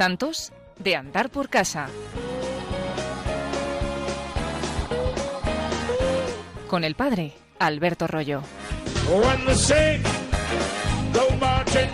Santos 0.00 0.50
de 0.78 0.96
andar 0.96 1.28
por 1.28 1.50
casa. 1.50 1.88
Con 6.68 6.84
el 6.84 6.94
padre 6.94 7.34
Alberto 7.58 8.06
Rollo. 8.06 8.40
Marching 11.38 11.90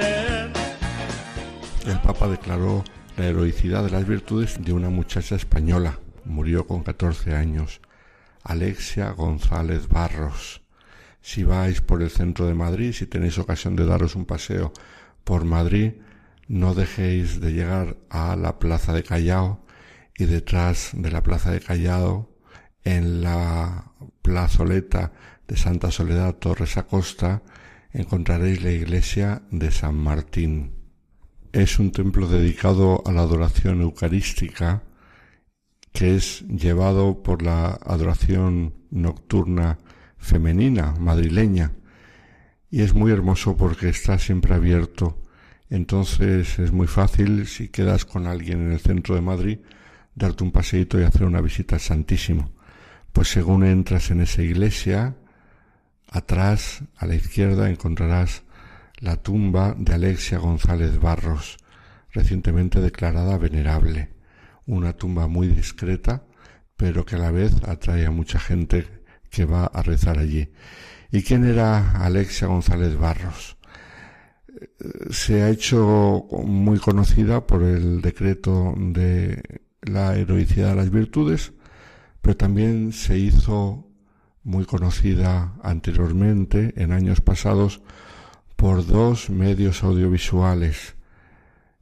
in. 0.00 0.52
El 1.86 2.00
Papa 2.00 2.26
declaró 2.26 2.82
la 3.16 3.26
heroicidad 3.26 3.84
de 3.84 3.90
las 3.90 4.04
virtudes 4.04 4.64
de 4.64 4.72
una 4.72 4.90
muchacha 4.90 5.36
española. 5.36 6.00
Murió 6.24 6.66
con 6.66 6.82
14 6.82 7.36
años. 7.36 7.80
Alexia 8.42 9.12
González 9.12 9.86
Barros. 9.86 10.61
Si 11.22 11.44
vais 11.44 11.80
por 11.80 12.02
el 12.02 12.10
centro 12.10 12.46
de 12.46 12.54
Madrid, 12.54 12.92
si 12.92 13.06
tenéis 13.06 13.38
ocasión 13.38 13.76
de 13.76 13.86
daros 13.86 14.16
un 14.16 14.26
paseo 14.26 14.72
por 15.24 15.44
Madrid, 15.44 15.92
no 16.48 16.74
dejéis 16.74 17.40
de 17.40 17.52
llegar 17.52 17.96
a 18.10 18.36
la 18.36 18.58
Plaza 18.58 18.92
de 18.92 19.04
Callao 19.04 19.64
y 20.18 20.24
detrás 20.24 20.90
de 20.94 21.10
la 21.10 21.22
Plaza 21.22 21.50
de 21.52 21.60
Callao, 21.60 22.28
en 22.84 23.22
la 23.22 23.92
plazoleta 24.22 25.12
de 25.46 25.56
Santa 25.56 25.92
Soledad 25.92 26.34
Torres 26.34 26.76
Acosta, 26.76 27.42
encontraréis 27.92 28.62
la 28.62 28.72
iglesia 28.72 29.42
de 29.50 29.70
San 29.70 29.94
Martín. 29.94 30.72
Es 31.52 31.78
un 31.78 31.92
templo 31.92 32.26
dedicado 32.26 33.02
a 33.06 33.12
la 33.12 33.22
adoración 33.22 33.82
eucarística 33.82 34.82
que 35.92 36.16
es 36.16 36.42
llevado 36.48 37.22
por 37.22 37.42
la 37.42 37.78
adoración 37.84 38.74
nocturna 38.90 39.78
femenina 40.22 40.94
madrileña 40.98 41.72
y 42.70 42.80
es 42.80 42.94
muy 42.94 43.12
hermoso 43.12 43.56
porque 43.56 43.90
está 43.90 44.18
siempre 44.18 44.54
abierto. 44.54 45.18
Entonces 45.68 46.58
es 46.58 46.72
muy 46.72 46.86
fácil 46.86 47.46
si 47.46 47.68
quedas 47.68 48.06
con 48.06 48.26
alguien 48.26 48.62
en 48.62 48.72
el 48.72 48.80
centro 48.80 49.14
de 49.14 49.20
Madrid 49.20 49.58
darte 50.14 50.44
un 50.44 50.52
paseíto 50.52 50.98
y 50.98 51.04
hacer 51.04 51.24
una 51.24 51.42
visita 51.42 51.76
al 51.76 51.80
Santísimo. 51.82 52.52
Pues 53.12 53.28
según 53.28 53.64
entras 53.64 54.10
en 54.10 54.22
esa 54.22 54.42
iglesia, 54.42 55.16
atrás, 56.08 56.82
a 56.96 57.06
la 57.06 57.14
izquierda, 57.14 57.68
encontrarás 57.68 58.42
la 58.98 59.16
tumba 59.16 59.74
de 59.76 59.94
Alexia 59.94 60.38
González 60.38 60.98
Barros, 60.98 61.58
recientemente 62.10 62.80
declarada 62.80 63.36
venerable. 63.36 64.10
Una 64.64 64.94
tumba 64.94 65.26
muy 65.26 65.48
discreta, 65.48 66.24
pero 66.76 67.04
que 67.04 67.16
a 67.16 67.18
la 67.18 67.30
vez 67.30 67.52
atrae 67.64 68.06
a 68.06 68.10
mucha 68.10 68.38
gente 68.38 69.01
que 69.32 69.44
va 69.46 69.64
a 69.64 69.82
rezar 69.82 70.18
allí. 70.18 70.48
¿Y 71.10 71.22
quién 71.22 71.44
era 71.44 71.92
Alexia 72.04 72.46
González 72.46 72.96
Barros? 72.96 73.56
Se 75.10 75.42
ha 75.42 75.48
hecho 75.48 76.26
muy 76.46 76.78
conocida 76.78 77.46
por 77.46 77.62
el 77.62 78.00
decreto 78.00 78.74
de 78.76 79.42
la 79.82 80.16
heroicidad 80.16 80.70
de 80.70 80.76
las 80.76 80.90
virtudes, 80.90 81.52
pero 82.20 82.36
también 82.36 82.92
se 82.92 83.18
hizo 83.18 83.88
muy 84.44 84.64
conocida 84.64 85.54
anteriormente, 85.62 86.74
en 86.76 86.92
años 86.92 87.20
pasados, 87.20 87.82
por 88.56 88.86
dos 88.86 89.30
medios 89.30 89.82
audiovisuales. 89.82 90.94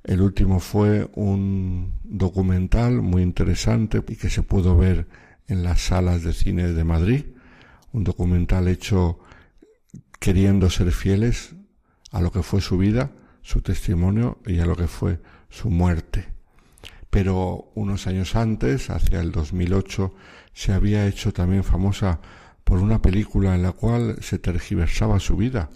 El 0.04 0.22
último 0.22 0.60
fue 0.60 1.10
un 1.14 1.94
documental 2.04 3.02
muy 3.02 3.22
interesante 3.22 4.02
y 4.08 4.16
que 4.16 4.30
se 4.30 4.42
pudo 4.42 4.76
ver 4.76 5.06
en 5.46 5.62
las 5.62 5.80
salas 5.80 6.22
de 6.22 6.32
cine 6.32 6.68
de 6.68 6.84
Madrid, 6.84 7.24
un 7.92 8.04
documental 8.04 8.68
hecho 8.68 9.18
queriendo 10.18 10.70
ser 10.70 10.92
fieles 10.92 11.54
a 12.12 12.20
lo 12.20 12.30
que 12.30 12.42
fue 12.42 12.60
su 12.60 12.78
vida, 12.78 13.12
su 13.42 13.62
testimonio 13.62 14.38
y 14.46 14.60
a 14.60 14.66
lo 14.66 14.76
que 14.76 14.86
fue 14.86 15.20
su 15.48 15.70
muerte. 15.70 16.28
Pero 17.08 17.72
unos 17.74 18.06
años 18.06 18.36
antes, 18.36 18.90
hacia 18.90 19.20
el 19.20 19.32
2008, 19.32 20.14
se 20.52 20.72
había 20.72 21.06
hecho 21.06 21.32
también 21.32 21.64
famosa 21.64 22.20
por 22.62 22.78
una 22.78 23.02
película 23.02 23.54
en 23.54 23.62
la 23.62 23.72
cual 23.72 24.16
se 24.20 24.38
tergiversaba 24.38 25.18
su 25.18 25.36
vida, 25.36 25.70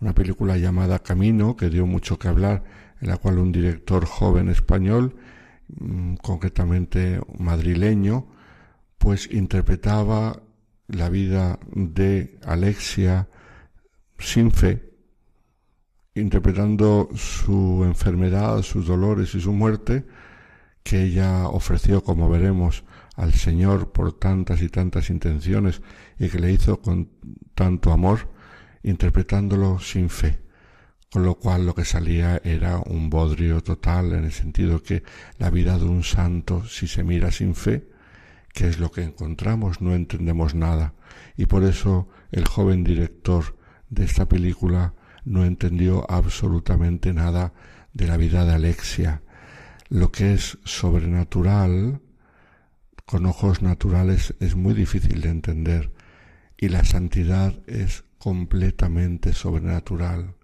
una 0.00 0.14
película 0.14 0.56
llamada 0.56 0.98
Camino, 0.98 1.56
que 1.56 1.70
dio 1.70 1.86
mucho 1.86 2.18
que 2.18 2.28
hablar, 2.28 2.64
en 3.00 3.08
la 3.08 3.18
cual 3.18 3.38
un 3.38 3.52
director 3.52 4.04
joven 4.04 4.48
español, 4.48 5.14
mm, 5.68 6.14
concretamente 6.16 7.20
madrileño, 7.38 8.26
pues 8.98 9.30
interpretaba 9.30 10.42
la 10.94 11.08
vida 11.08 11.58
de 11.72 12.38
Alexia 12.44 13.28
sin 14.18 14.50
fe, 14.50 14.92
interpretando 16.14 17.08
su 17.14 17.82
enfermedad, 17.84 18.62
sus 18.62 18.86
dolores 18.86 19.34
y 19.34 19.40
su 19.40 19.52
muerte, 19.52 20.04
que 20.82 21.02
ella 21.02 21.48
ofreció, 21.48 22.02
como 22.02 22.28
veremos, 22.28 22.84
al 23.16 23.32
Señor 23.32 23.92
por 23.92 24.18
tantas 24.18 24.60
y 24.62 24.68
tantas 24.68 25.10
intenciones 25.10 25.82
y 26.18 26.28
que 26.28 26.38
le 26.38 26.52
hizo 26.52 26.80
con 26.80 27.10
tanto 27.54 27.92
amor, 27.92 28.28
interpretándolo 28.82 29.78
sin 29.80 30.10
fe. 30.10 30.40
Con 31.10 31.24
lo 31.24 31.36
cual 31.36 31.64
lo 31.64 31.74
que 31.74 31.84
salía 31.84 32.40
era 32.42 32.78
un 32.78 33.08
bodrio 33.08 33.62
total 33.62 34.12
en 34.14 34.24
el 34.24 34.32
sentido 34.32 34.82
que 34.82 35.04
la 35.38 35.48
vida 35.48 35.78
de 35.78 35.84
un 35.84 36.02
santo, 36.02 36.64
si 36.66 36.88
se 36.88 37.04
mira 37.04 37.30
sin 37.30 37.54
fe, 37.54 37.88
que 38.54 38.68
es 38.68 38.78
lo 38.78 38.90
que 38.90 39.02
encontramos, 39.02 39.82
no 39.82 39.94
entendemos 39.94 40.54
nada. 40.54 40.94
Y 41.36 41.46
por 41.46 41.64
eso 41.64 42.08
el 42.30 42.46
joven 42.46 42.84
director 42.84 43.58
de 43.90 44.04
esta 44.04 44.26
película 44.26 44.94
no 45.24 45.44
entendió 45.44 46.10
absolutamente 46.10 47.12
nada 47.12 47.52
de 47.92 48.06
la 48.06 48.16
vida 48.16 48.44
de 48.44 48.52
Alexia, 48.52 49.22
lo 49.88 50.10
que 50.10 50.32
es 50.34 50.58
sobrenatural 50.64 52.00
con 53.04 53.26
ojos 53.26 53.60
naturales 53.60 54.34
es 54.40 54.56
muy 54.56 54.72
difícil 54.72 55.20
de 55.20 55.28
entender 55.28 55.92
y 56.56 56.68
la 56.68 56.84
santidad 56.84 57.54
es 57.66 58.04
completamente 58.18 59.32
sobrenatural. 59.32 60.34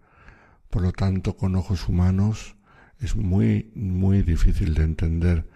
Por 0.69 0.83
lo 0.83 0.93
tanto, 0.93 1.37
con 1.37 1.57
ojos 1.57 1.89
humanos 1.89 2.57
es 3.01 3.17
muy, 3.17 3.73
muy 3.75 4.23
difícil 4.23 4.75
de 4.75 4.85
entender. 4.85 5.49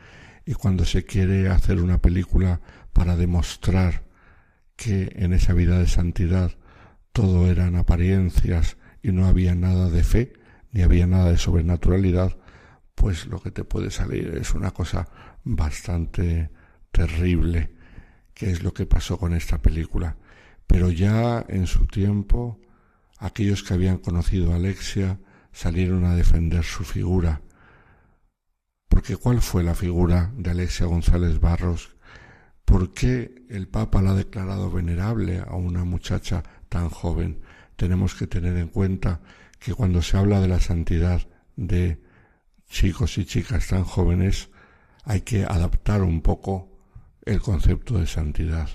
Y 0.47 0.55
cuando 0.55 0.85
se 0.85 1.05
quiere 1.05 1.49
hacer 1.49 1.81
una 1.81 1.99
película 1.99 2.61
para 2.93 3.17
demostrar 3.17 4.05
que 4.77 5.13
en 5.17 5.33
esa 5.33 5.53
vida 5.53 5.79
de 5.79 5.87
santidad 5.87 6.53
todo 7.13 7.51
eran 7.51 7.77
apariencias 7.77 8.77
y 9.03 9.13
no 9.13 9.27
había 9.27 9.55
nada 9.55 9.89
de 9.89 10.03
fe, 10.03 10.33
ni 10.73 10.83
había 10.83 11.07
nada 11.07 11.31
de 11.31 11.39
sobrenaturalidad, 11.39 12.37
pues 12.95 13.27
lo 13.27 13.41
que 13.41 13.51
te 13.51 13.65
puede 13.65 13.91
salir 13.91 14.37
es 14.41 14.55
una 14.55 14.73
cosa 14.73 15.09
bastante 15.45 16.51
terrible, 16.91 17.71
que 18.35 18.51
es 18.51 18.63
lo 18.63 18.73
que 18.75 18.87
pasó 18.87 19.19
con 19.19 19.35
esta 19.35 19.63
película. 19.63 20.17
Pero 20.67 20.91
ya 20.91 21.45
en 21.49 21.67
su 21.67 21.87
tiempo, 21.87 22.61
aquellos 23.19 23.63
que 23.63 23.75
habían 23.75 23.99
conocido 23.99 24.53
a 24.53 24.57
Alexia 24.57 25.19
salieron 25.53 26.05
a 26.05 26.17
defender 26.17 26.65
su 26.65 26.85
figura. 26.85 27.43
Porque 28.95 29.17
¿cuál 29.17 29.43
fue 29.43 29.65
la 29.65 29.75
figura 29.75 30.33
de 30.37 30.53
Alexia 30.53 30.87
González 30.87 31.41
Barros? 31.41 31.97
¿Por 32.65 32.95
qué 32.95 33.45
el 33.51 33.67
Papa 33.67 34.01
la 34.01 34.13
ha 34.13 34.15
declarado 34.15 34.71
venerable 34.71 35.41
a 35.41 35.57
una 35.57 35.85
muchacha 35.85 36.45
tan 36.69 36.91
joven? 36.91 37.41
Tenemos 37.75 38.15
que 38.15 38.29
tener 38.29 38.57
en 38.57 38.69
cuenta 38.69 39.21
que 39.59 39.75
cuando 39.75 40.01
se 40.01 40.17
habla 40.17 40.41
de 40.41 40.47
la 40.47 40.61
santidad 40.61 41.27
de 41.57 42.01
chicos 42.69 43.19
y 43.19 43.25
chicas 43.25 43.67
tan 43.67 43.83
jóvenes, 43.83 44.51
hay 45.03 45.23
que 45.23 45.43
adaptar 45.43 46.03
un 46.03 46.23
poco 46.23 46.79
el 47.27 47.41
concepto 47.41 47.99
de 47.99 48.07
santidad. 48.07 48.69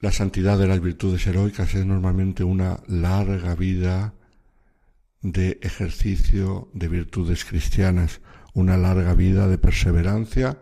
La 0.00 0.12
santidad 0.12 0.56
de 0.56 0.66
las 0.66 0.80
virtudes 0.80 1.26
heroicas 1.26 1.74
es 1.74 1.84
normalmente 1.84 2.42
una 2.42 2.82
larga 2.86 3.54
vida 3.54 4.14
de 5.20 5.58
ejercicio 5.60 6.70
de 6.72 6.88
virtudes 6.88 7.44
cristianas, 7.44 8.22
una 8.54 8.76
larga 8.76 9.14
vida 9.14 9.48
de 9.48 9.58
perseverancia 9.58 10.58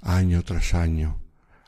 año 0.00 0.42
tras 0.42 0.74
año, 0.74 1.20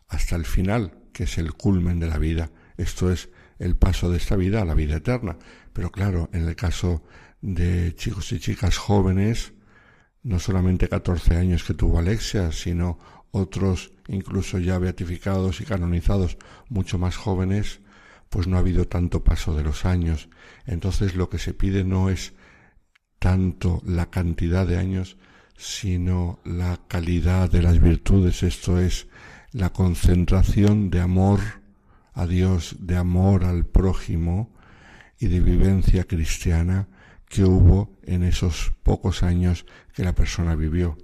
hasta 0.08 0.36
el 0.36 0.44
final, 0.44 0.94
que 1.12 1.24
es 1.24 1.38
el 1.38 1.52
culmen 1.52 2.00
de 2.00 2.08
la 2.08 2.18
vida. 2.18 2.50
Esto 2.76 3.12
es 3.12 3.30
el 3.58 3.76
paso 3.76 4.10
de 4.10 4.16
esta 4.16 4.36
vida 4.36 4.62
a 4.62 4.64
la 4.64 4.74
vida 4.74 4.96
eterna. 4.96 5.36
Pero 5.72 5.90
claro, 5.90 6.28
en 6.32 6.48
el 6.48 6.56
caso 6.56 7.02
de 7.40 7.94
chicos 7.94 8.32
y 8.32 8.40
chicas 8.40 8.76
jóvenes, 8.76 9.52
no 10.22 10.38
solamente 10.38 10.88
14 10.88 11.36
años 11.36 11.64
que 11.64 11.74
tuvo 11.74 11.98
Alexia, 11.98 12.52
sino 12.52 12.98
otros 13.30 13.92
incluso 14.08 14.58
ya 14.58 14.78
beatificados 14.78 15.60
y 15.60 15.64
canonizados 15.64 16.36
mucho 16.68 16.98
más 16.98 17.16
jóvenes, 17.16 17.80
pues 18.28 18.46
no 18.46 18.56
ha 18.56 18.60
habido 18.60 18.86
tanto 18.86 19.24
paso 19.24 19.54
de 19.54 19.62
los 19.62 19.84
años. 19.84 20.28
Entonces 20.66 21.14
lo 21.14 21.28
que 21.30 21.38
se 21.38 21.54
pide 21.54 21.84
no 21.84 22.10
es 22.10 22.34
tanto 23.18 23.82
la 23.84 24.10
cantidad 24.10 24.66
de 24.66 24.78
años, 24.78 25.16
sino 25.60 26.40
la 26.42 26.80
calidad 26.88 27.50
de 27.50 27.60
las 27.60 27.80
virtudes, 27.80 28.42
esto 28.42 28.80
es 28.80 29.08
la 29.52 29.68
concentración 29.68 30.88
de 30.88 31.00
amor 31.00 31.40
a 32.14 32.26
Dios, 32.26 32.76
de 32.80 32.96
amor 32.96 33.44
al 33.44 33.66
prójimo 33.66 34.56
y 35.18 35.26
de 35.26 35.40
vivencia 35.40 36.04
cristiana 36.04 36.88
que 37.28 37.44
hubo 37.44 37.98
en 38.04 38.22
esos 38.22 38.72
pocos 38.82 39.22
años 39.22 39.66
que 39.94 40.02
la 40.02 40.14
persona 40.14 40.54
vivió. 40.54 40.96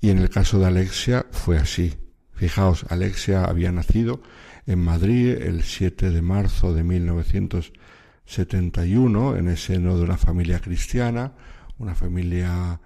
Y 0.00 0.08
en 0.08 0.20
el 0.20 0.30
caso 0.30 0.58
de 0.58 0.68
Alexia 0.68 1.26
fue 1.30 1.58
así. 1.58 1.96
Fijaos, 2.32 2.86
Alexia 2.88 3.44
había 3.44 3.72
nacido 3.72 4.22
en 4.64 4.78
Madrid 4.78 5.32
el 5.32 5.64
7 5.64 6.08
de 6.10 6.22
marzo 6.22 6.72
de 6.72 6.82
1971 6.82 9.36
en 9.36 9.48
el 9.48 9.58
seno 9.58 9.98
de 9.98 10.02
una 10.02 10.16
familia 10.16 10.60
cristiana, 10.60 11.34
una 11.76 11.94
familia 11.94 12.80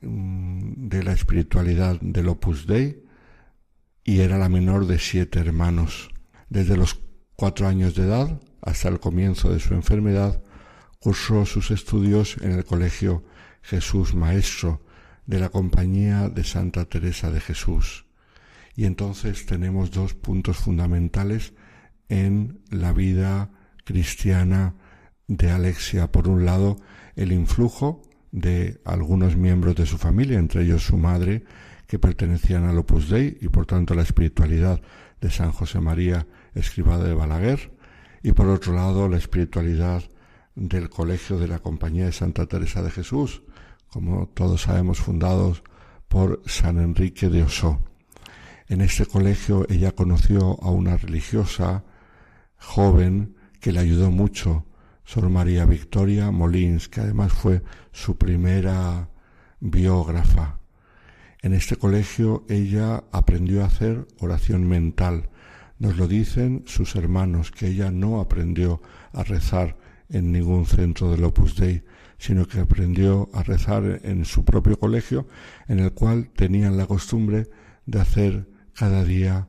de 0.00 1.02
la 1.02 1.12
espiritualidad 1.12 2.00
del 2.00 2.28
Opus 2.28 2.66
Dei, 2.66 3.02
y 4.04 4.20
era 4.20 4.38
la 4.38 4.48
menor 4.48 4.86
de 4.86 4.98
siete 4.98 5.40
hermanos. 5.40 6.10
Desde 6.48 6.76
los 6.76 7.00
cuatro 7.34 7.66
años 7.66 7.94
de 7.94 8.04
edad 8.04 8.40
hasta 8.62 8.88
el 8.88 9.00
comienzo 9.00 9.50
de 9.52 9.60
su 9.60 9.74
enfermedad, 9.74 10.42
cursó 11.00 11.44
sus 11.46 11.70
estudios 11.70 12.36
en 12.40 12.52
el 12.52 12.64
Colegio 12.64 13.24
Jesús 13.62 14.14
Maestro 14.14 14.80
de 15.26 15.40
la 15.40 15.48
Compañía 15.48 16.28
de 16.28 16.44
Santa 16.44 16.84
Teresa 16.84 17.30
de 17.30 17.40
Jesús. 17.40 18.06
Y 18.74 18.84
entonces 18.84 19.46
tenemos 19.46 19.90
dos 19.90 20.14
puntos 20.14 20.58
fundamentales 20.58 21.52
en 22.08 22.60
la 22.70 22.92
vida 22.92 23.50
cristiana 23.84 24.74
de 25.26 25.50
Alexia. 25.50 26.12
Por 26.12 26.28
un 26.28 26.44
lado, 26.44 26.76
el 27.16 27.32
influjo 27.32 28.02
de 28.36 28.78
algunos 28.84 29.34
miembros 29.34 29.76
de 29.76 29.86
su 29.86 29.96
familia, 29.96 30.38
entre 30.38 30.62
ellos 30.62 30.84
su 30.84 30.98
madre, 30.98 31.42
que 31.86 31.98
pertenecían 31.98 32.64
al 32.64 32.76
Opus 32.76 33.08
Dei 33.08 33.38
y 33.40 33.48
por 33.48 33.64
tanto 33.64 33.94
a 33.94 33.96
la 33.96 34.02
espiritualidad 34.02 34.82
de 35.22 35.30
San 35.30 35.52
José 35.52 35.80
María 35.80 36.26
Escribada 36.54 37.04
de 37.04 37.14
Balaguer, 37.14 37.72
y 38.22 38.32
por 38.32 38.48
otro 38.48 38.74
lado 38.74 39.08
la 39.08 39.16
espiritualidad 39.16 40.02
del 40.54 40.90
Colegio 40.90 41.38
de 41.38 41.48
la 41.48 41.60
Compañía 41.60 42.04
de 42.04 42.12
Santa 42.12 42.44
Teresa 42.44 42.82
de 42.82 42.90
Jesús, 42.90 43.42
como 43.88 44.28
todos 44.28 44.62
sabemos, 44.62 44.98
fundados 44.98 45.62
por 46.06 46.42
San 46.44 46.78
Enrique 46.78 47.30
de 47.30 47.42
Osó. 47.42 47.80
En 48.68 48.82
este 48.82 49.06
colegio 49.06 49.64
ella 49.70 49.92
conoció 49.92 50.62
a 50.62 50.70
una 50.70 50.98
religiosa 50.98 51.84
joven 52.58 53.34
que 53.60 53.72
le 53.72 53.80
ayudó 53.80 54.10
mucho, 54.10 54.66
Sor 55.06 55.30
María 55.30 55.64
Victoria 55.66 56.32
Molins, 56.32 56.88
que 56.88 57.00
además 57.00 57.32
fue 57.32 57.62
su 57.92 58.16
primera 58.16 59.08
biógrafa. 59.60 60.58
En 61.42 61.52
este 61.52 61.76
colegio 61.76 62.44
ella 62.48 63.04
aprendió 63.12 63.62
a 63.62 63.66
hacer 63.66 64.08
oración 64.18 64.68
mental. 64.68 65.30
Nos 65.78 65.96
lo 65.96 66.08
dicen 66.08 66.64
sus 66.66 66.96
hermanos, 66.96 67.52
que 67.52 67.68
ella 67.68 67.92
no 67.92 68.20
aprendió 68.20 68.82
a 69.12 69.22
rezar 69.22 69.76
en 70.08 70.32
ningún 70.32 70.66
centro 70.66 71.12
del 71.12 71.22
Opus 71.22 71.54
Dei, 71.54 71.84
sino 72.18 72.48
que 72.48 72.58
aprendió 72.58 73.30
a 73.32 73.44
rezar 73.44 74.00
en 74.02 74.24
su 74.24 74.44
propio 74.44 74.76
colegio, 74.76 75.28
en 75.68 75.78
el 75.78 75.92
cual 75.92 76.30
tenían 76.34 76.76
la 76.76 76.86
costumbre 76.86 77.48
de 77.86 78.00
hacer 78.00 78.48
cada 78.74 79.04
día 79.04 79.46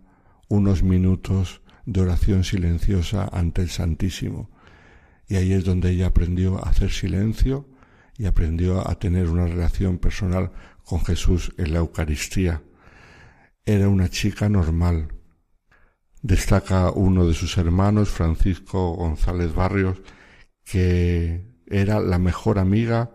unos 0.50 0.84
minutos 0.84 1.62
de 1.88 2.02
oración 2.02 2.44
silenciosa 2.44 3.28
ante 3.32 3.64
el 3.64 3.70
Santísimo. 3.70 4.52
Y 5.28 5.36
ahí 5.36 5.54
es 5.54 5.66
donde 5.66 5.92
ella 5.92 6.08
aprendió 6.08 6.58
a 6.58 6.70
hacer 6.70 6.92
silencio 6.92 7.68
y 8.18 8.26
aprendió 8.26 8.90
a 8.90 8.98
tener 8.98 9.28
una 9.28 9.46
relación 9.46 9.98
personal 9.98 10.52
con 10.84 11.04
Jesús 11.04 11.54
en 11.58 11.74
la 11.74 11.80
Eucaristía. 11.80 12.64
Era 13.66 13.90
una 13.90 14.10
chica 14.10 14.50
normal. 14.50 15.10
Destaca 16.22 16.92
uno 16.92 17.28
de 17.28 17.34
sus 17.34 17.58
hermanos, 17.58 18.10
Francisco 18.10 18.94
González 18.94 19.54
Barrios, 19.54 20.02
que 20.64 21.46
era 21.68 22.00
la 22.00 22.18
mejor 22.18 22.60
amiga 22.60 23.12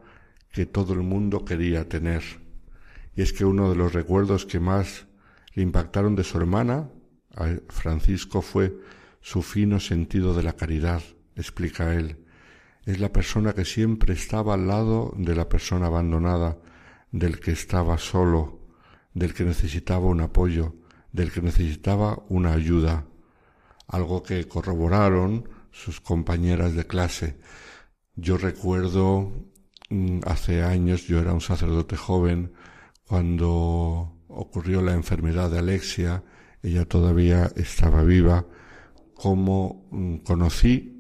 que 0.53 0.67
todo 0.67 0.93
el 0.93 1.01
mundo 1.01 1.45
quería 1.45 1.89
tener. 1.89 2.23
Y 3.17 3.23
es 3.23 3.33
que 3.33 3.45
uno 3.45 3.71
de 3.71 3.77
los 3.77 3.93
recuerdos 3.93 4.47
que 4.47 4.61
más 4.61 5.07
le 5.55 5.63
impactaron 5.63 6.15
de 6.15 6.25
su 6.25 6.39
hermana, 6.39 6.91
a 7.35 7.57
Francisco, 7.69 8.43
fue 8.43 8.77
su 9.21 9.43
fino 9.43 9.81
sentido 9.81 10.35
de 10.35 10.43
la 10.43 10.55
caridad, 10.55 11.03
explica 11.37 11.95
él. 11.95 12.19
Es 12.85 12.99
la 12.99 13.13
persona 13.13 13.53
que 13.53 13.65
siempre 13.65 14.13
estaba 14.15 14.55
al 14.55 14.67
lado 14.67 15.15
de 15.17 15.35
la 15.35 15.49
persona 15.49 15.87
abandonada, 15.87 16.59
del 17.13 17.39
que 17.39 17.53
estaba 17.53 17.99
solo, 17.99 18.61
del 19.15 19.35
que 19.35 19.45
necesitaba 19.45 20.07
un 20.07 20.21
apoyo, 20.21 20.75
del 21.13 21.31
que 21.31 21.43
necesitaba 21.43 22.25
una 22.29 22.53
ayuda, 22.53 23.07
algo 23.87 24.23
que 24.23 24.49
corroboraron 24.49 25.49
sus 25.71 26.01
compañeras 26.01 26.75
de 26.75 26.87
clase. 26.87 27.39
Yo 28.17 28.37
recuerdo 28.37 29.33
mm, 29.91 30.21
hace 30.27 30.63
años, 30.63 31.07
yo 31.07 31.21
era 31.21 31.33
un 31.33 31.41
sacerdote 31.41 31.97
joven, 31.97 32.53
cuando 33.07 34.19
ocurrió 34.29 34.81
la 34.83 34.95
enfermedad 34.95 35.51
de 35.51 35.59
Alexia, 35.59 36.25
ella 36.63 36.87
todavía 36.87 37.51
estaba 37.57 38.03
viva, 38.03 38.47
como 39.15 39.87
mm, 39.91 40.17
conocí 40.19 40.92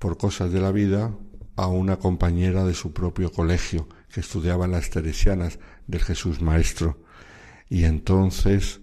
por 0.00 0.16
cosas 0.16 0.50
de 0.50 0.60
la 0.60 0.72
vida 0.72 1.14
a 1.56 1.66
una 1.68 1.98
compañera 1.98 2.64
de 2.64 2.72
su 2.72 2.92
propio 2.92 3.30
colegio 3.30 3.86
que 4.08 4.20
estudiaba 4.20 4.66
las 4.66 4.88
Teresianas 4.88 5.58
del 5.86 6.00
Jesús 6.00 6.40
Maestro. 6.40 6.98
Y 7.68 7.84
entonces 7.84 8.80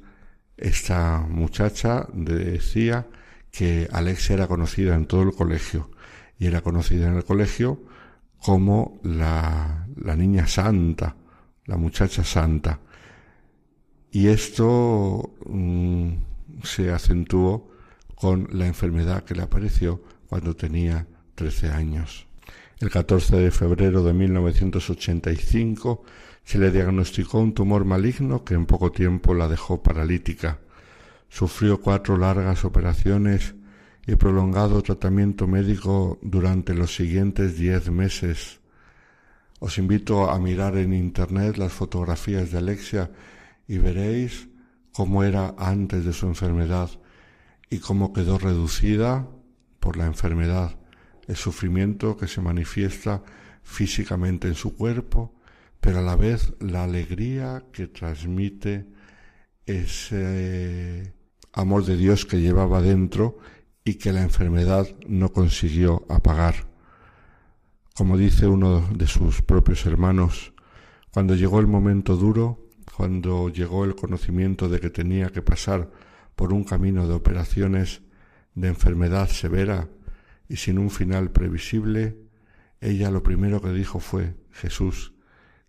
esta 0.58 1.25
muchacha 1.28 2.08
decía 2.14 3.08
que 3.52 3.90
Alexia 3.92 4.36
era 4.36 4.48
conocida 4.48 4.94
en 4.94 5.08
todo 5.08 5.24
el 5.24 5.34
colegio 5.34 5.90
y 6.38 6.46
era 6.46 6.62
conocida 6.62 7.08
en 7.08 7.16
el 7.16 7.25
colegio 7.25 7.81
como 8.40 9.00
la, 9.02 9.88
la 9.96 10.16
niña 10.16 10.46
santa, 10.46 11.16
la 11.66 11.78
muchacha 11.78 12.24
santa. 12.24 12.80
Y 14.12 14.28
esto 14.28 15.34
mm, 15.48 16.12
se 16.64 16.92
acentuó 16.92 17.72
con 18.14 18.48
la 18.52 18.68
enfermedad 18.68 19.24
que 19.24 19.34
le 19.34 19.42
apareció 19.42 20.04
cuando 20.27 20.56
tenía 20.56 21.07
13 21.35 21.69
años. 21.69 22.27
El 22.79 22.91
14 22.91 23.38
de 23.38 23.51
febrero 23.51 24.03
de 24.03 24.13
1985 24.13 26.03
se 26.44 26.59
le 26.59 26.71
diagnosticó 26.71 27.39
un 27.39 27.53
tumor 27.53 27.85
maligno 27.85 28.44
que 28.45 28.53
en 28.53 28.65
poco 28.65 28.91
tiempo 28.91 29.33
la 29.33 29.47
dejó 29.47 29.81
paralítica. 29.81 30.59
Sufrió 31.27 31.81
cuatro 31.81 32.18
largas 32.18 32.63
operaciones 32.66 33.56
y 34.06 34.16
prolongado 34.16 34.81
tratamiento 34.81 35.47
médico 35.47 36.19
durante 36.21 36.73
los 36.73 36.95
siguientes 36.95 37.57
diez 37.57 37.90
meses. 37.92 38.59
Os 39.59 39.78
invito 39.78 40.30
a 40.30 40.40
mirar 40.40 40.78
en 40.78 40.94
Internet 40.94 41.57
las 41.57 41.73
fotografías 41.73 42.52
de 42.52 42.59
Alexia 42.59 43.11
y 43.68 43.80
veréis 43.80 44.47
cómo 44.94 45.23
era 45.23 45.56
antes 45.57 46.06
de 46.06 46.13
su 46.13 46.28
enfermedad 46.28 46.90
y 47.69 47.80
cómo 47.80 48.13
quedó 48.13 48.37
reducida 48.37 49.28
por 49.87 49.95
la 49.95 50.06
enfermedad, 50.06 50.75
el 51.27 51.37
sufrimiento 51.37 52.17
que 52.17 52.27
se 52.27 52.41
manifiesta 52.41 53.23
físicamente 53.63 54.49
en 54.49 54.56
su 54.56 54.75
cuerpo, 54.75 55.33
pero 55.79 55.99
a 55.99 56.01
la 56.01 56.17
vez 56.17 56.56
la 56.59 56.83
alegría 56.83 57.63
que 57.71 57.87
transmite 57.87 58.85
ese 59.65 61.13
amor 61.53 61.85
de 61.85 61.95
Dios 61.95 62.25
que 62.25 62.41
llevaba 62.41 62.81
dentro 62.81 63.37
y 63.85 63.94
que 63.94 64.11
la 64.11 64.23
enfermedad 64.23 64.85
no 65.07 65.31
consiguió 65.31 66.06
apagar. 66.09 66.67
Como 67.95 68.17
dice 68.17 68.45
uno 68.45 68.89
de 68.94 69.07
sus 69.07 69.41
propios 69.41 69.85
hermanos, 69.85 70.51
cuando 71.13 71.33
llegó 71.33 71.61
el 71.61 71.67
momento 71.67 72.17
duro, 72.17 72.59
cuando 72.94 73.47
llegó 73.47 73.85
el 73.85 73.95
conocimiento 73.95 74.67
de 74.67 74.81
que 74.81 74.89
tenía 74.89 75.29
que 75.29 75.41
pasar 75.41 75.89
por 76.35 76.51
un 76.51 76.65
camino 76.65 77.07
de 77.07 77.13
operaciones 77.13 78.01
de 78.57 78.69
enfermedad 78.69 79.30
severa 79.30 79.87
y 80.49 80.56
sin 80.56 80.80
un 80.80 80.90
final 80.90 81.31
previsible, 81.31 82.18
ella 82.81 83.11
lo 83.11 83.21
primero 83.21 83.61
que 83.61 83.69
dijo 83.69 83.99
fue, 83.99 84.35
Jesús, 84.52 85.14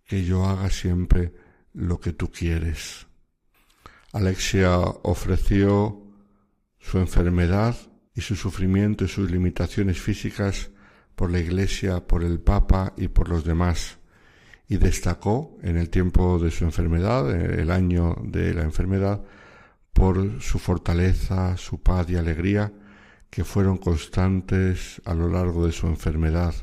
que 0.05 0.25
yo 0.25 0.45
haga 0.45 0.71
siempre 0.71 1.33
lo 1.71 1.99
que 1.99 2.13
tú 2.13 2.31
quieres. 2.31 3.05
Alexia 4.11 4.79
ofreció 4.79 6.03
su 6.79 6.97
enfermedad 6.97 7.75
y 8.15 8.21
su 8.21 8.35
sufrimiento 8.35 9.05
y 9.05 9.07
sus 9.07 9.29
limitaciones 9.29 10.01
físicas 10.01 10.71
por 11.15 11.29
la 11.29 11.39
Iglesia, 11.39 12.07
por 12.07 12.23
el 12.23 12.39
Papa 12.39 12.93
y 12.97 13.09
por 13.09 13.29
los 13.29 13.43
demás. 13.43 13.99
Y 14.67 14.77
destacó 14.77 15.59
en 15.61 15.77
el 15.77 15.91
tiempo 15.91 16.39
de 16.39 16.49
su 16.49 16.63
enfermedad, 16.63 17.29
el 17.29 17.69
año 17.69 18.15
de 18.23 18.55
la 18.55 18.63
enfermedad, 18.63 19.23
por 19.93 20.41
su 20.41 20.57
fortaleza, 20.57 21.55
su 21.57 21.83
paz 21.83 22.09
y 22.09 22.15
alegría, 22.15 22.71
que 23.29 23.43
fueron 23.43 23.77
constantes 23.77 25.01
a 25.05 25.13
lo 25.13 25.29
largo 25.29 25.65
de 25.65 25.71
su 25.71 25.87
enfermedad. 25.87 26.53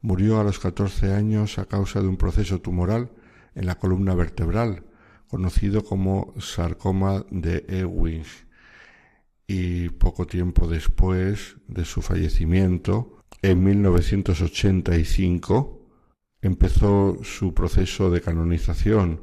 Murió 0.00 0.40
a 0.40 0.44
los 0.44 0.58
14 0.58 1.12
años 1.12 1.58
a 1.58 1.66
causa 1.66 2.00
de 2.00 2.08
un 2.08 2.16
proceso 2.16 2.60
tumoral 2.60 3.10
en 3.54 3.66
la 3.66 3.76
columna 3.76 4.14
vertebral, 4.14 4.84
conocido 5.28 5.84
como 5.84 6.34
sarcoma 6.38 7.24
de 7.30 7.64
Ewing 7.68 8.24
y 9.46 9.88
poco 9.88 10.26
tiempo 10.26 10.68
después 10.68 11.56
de 11.66 11.84
su 11.84 12.02
fallecimiento, 12.02 13.18
en 13.40 13.64
1985, 13.64 15.80
empezó 16.42 17.18
su 17.22 17.54
proceso 17.54 18.10
de 18.10 18.20
canonización 18.20 19.22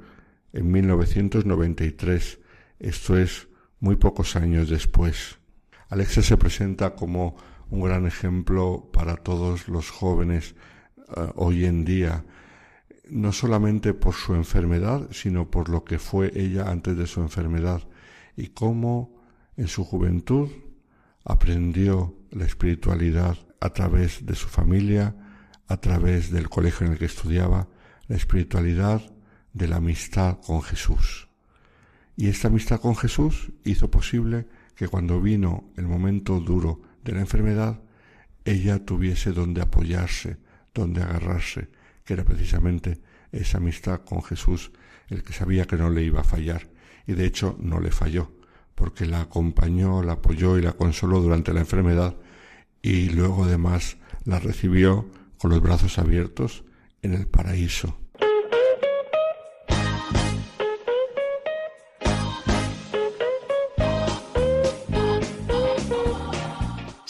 en 0.54 0.72
1993, 0.72 2.40
esto 2.80 3.18
es 3.18 3.50
muy 3.80 3.98
pocos 3.98 4.36
años 4.36 4.70
después. 4.70 5.38
Alexa 5.90 6.22
se 6.24 6.38
presenta 6.38 6.96
como 6.96 7.36
un 7.70 7.82
gran 7.82 8.06
ejemplo 8.08 8.90
para 8.92 9.16
todos 9.18 9.68
los 9.68 9.90
jóvenes 9.92 10.56
eh, 11.16 11.32
hoy 11.36 11.66
en 11.66 11.86
día, 11.86 12.26
no 13.10 13.32
solamente 13.32 13.94
por 13.94 14.16
su 14.16 14.34
enfermedad, 14.34 15.08
sino 15.12 15.52
por 15.52 15.70
lo 15.70 15.84
que 15.84 16.00
fue 16.00 16.32
ella 16.36 16.70
antes 16.70 16.98
de 16.98 17.06
su 17.06 17.22
enfermedad 17.22 17.84
y 18.36 18.48
cómo 18.48 19.24
en 19.58 19.68
su 19.68 19.84
juventud 19.84 20.50
aprendió 21.24 22.16
la 22.32 22.46
espiritualidad 22.46 23.38
a 23.60 23.70
través 23.70 24.26
de 24.26 24.36
su 24.36 24.48
familia, 24.48 25.16
a 25.68 25.78
través 25.78 26.32
del 26.32 26.50
colegio 26.50 26.86
en 26.86 26.94
el 26.94 27.00
que 27.00 27.06
estudiaba, 27.06 27.68
la 28.08 28.16
espiritualidad 28.16 29.02
de 29.54 29.68
la 29.68 29.78
amistad 29.78 30.40
con 30.46 30.62
Jesús. 30.62 31.30
Y 32.16 32.28
esta 32.28 32.48
amistad 32.48 32.80
con 32.80 32.96
Jesús 32.96 33.52
hizo 33.64 33.90
posible 33.90 34.48
que 34.76 34.88
cuando 34.88 35.22
vino 35.22 35.72
el 35.78 35.88
momento 35.88 36.40
duro 36.40 36.82
de 37.04 37.14
la 37.14 37.22
enfermedad, 37.22 37.82
ella 38.44 38.86
tuviese 38.86 39.32
donde 39.32 39.62
apoyarse, 39.62 40.38
donde 40.74 41.02
agarrarse, 41.02 41.70
que 42.04 42.14
era 42.14 42.24
precisamente 42.24 43.02
esa 43.32 43.58
amistad 43.58 44.02
con 44.02 44.22
Jesús, 44.22 44.72
el 45.10 45.24
que 45.24 45.34
sabía 45.34 45.66
que 45.66 45.78
no 45.78 45.90
le 45.90 46.04
iba 46.04 46.22
a 46.22 46.26
fallar, 46.26 46.70
y 47.08 47.14
de 47.14 47.26
hecho 47.26 47.58
no 47.60 47.80
le 47.80 47.92
falló, 47.92 48.32
porque 48.76 49.06
la 49.06 49.22
acompañó, 49.22 50.04
la 50.04 50.14
apoyó 50.14 50.58
y 50.58 50.62
la 50.62 50.74
consoló 50.74 51.22
durante 51.22 51.54
la 51.54 51.62
enfermedad, 51.62 52.16
y 52.82 53.10
luego 53.10 53.46
además 53.46 53.98
la 54.26 54.40
recibió 54.40 55.10
con 55.38 55.52
los 55.52 55.62
brazos 55.62 55.98
abiertos 55.98 56.64
en 57.02 57.14
el 57.14 57.28
paraíso. 57.28 58.05